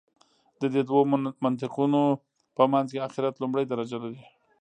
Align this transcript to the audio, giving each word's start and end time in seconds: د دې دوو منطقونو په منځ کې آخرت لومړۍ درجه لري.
د 0.59 0.63
دې 0.73 0.81
دوو 0.89 1.01
منطقونو 1.43 2.01
په 2.55 2.63
منځ 2.73 2.87
کې 2.93 3.05
آخرت 3.07 3.35
لومړۍ 3.37 3.65
درجه 3.67 3.97
لري. 4.03 4.21